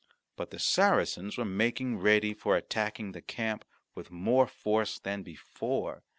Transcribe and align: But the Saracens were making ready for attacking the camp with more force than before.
But 0.35 0.49
the 0.49 0.57
Saracens 0.57 1.37
were 1.37 1.45
making 1.45 1.99
ready 1.99 2.33
for 2.33 2.57
attacking 2.57 3.11
the 3.11 3.21
camp 3.21 3.63
with 3.93 4.09
more 4.09 4.47
force 4.47 4.97
than 4.97 5.21
before. 5.21 6.01